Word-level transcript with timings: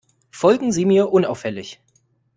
Folgen 0.31 0.71
Sie 0.71 0.85
mir 0.87 1.09
unauffällig. 1.13 1.79